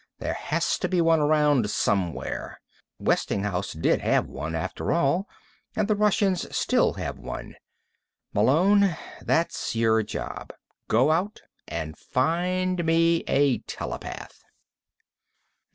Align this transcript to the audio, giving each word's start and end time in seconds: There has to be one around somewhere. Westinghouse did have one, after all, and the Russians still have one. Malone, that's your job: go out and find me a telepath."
There 0.17 0.33
has 0.33 0.79
to 0.79 0.89
be 0.89 0.99
one 0.99 1.19
around 1.19 1.69
somewhere. 1.69 2.59
Westinghouse 2.97 3.73
did 3.73 4.01
have 4.01 4.25
one, 4.25 4.55
after 4.55 4.91
all, 4.91 5.29
and 5.75 5.87
the 5.87 5.95
Russians 5.95 6.47
still 6.57 6.93
have 6.93 7.19
one. 7.19 7.53
Malone, 8.33 8.97
that's 9.21 9.75
your 9.75 10.01
job: 10.01 10.53
go 10.87 11.11
out 11.11 11.43
and 11.67 11.95
find 11.95 12.83
me 12.83 13.23
a 13.27 13.59
telepath." 13.67 14.41